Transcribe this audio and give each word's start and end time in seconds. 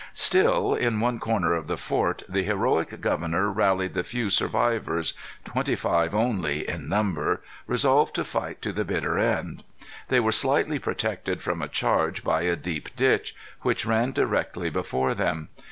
Still, 0.15 0.73
in 0.73 0.99
one 0.99 1.19
corner 1.19 1.53
of 1.53 1.67
the 1.67 1.77
fort, 1.77 2.23
the 2.27 2.41
heroic 2.41 3.01
governor 3.01 3.51
rallied 3.51 3.93
the 3.93 4.03
few 4.03 4.31
survivors, 4.31 5.13
twenty 5.45 5.75
five 5.75 6.15
only 6.15 6.67
in 6.67 6.89
number, 6.89 7.43
resolved 7.67 8.15
to 8.15 8.23
fight 8.23 8.63
to 8.63 8.71
the 8.71 8.83
bitter 8.83 9.19
end. 9.19 9.63
They 10.07 10.19
were 10.19 10.31
slightly 10.31 10.79
protected 10.79 11.43
from 11.43 11.61
a 11.61 11.67
charge 11.67 12.23
by 12.23 12.41
a 12.41 12.55
deep 12.55 12.95
ditch, 12.95 13.35
which 13.61 13.85
ran 13.85 14.11
directly 14.11 14.71
before 14.71 15.13
them. 15.13 15.49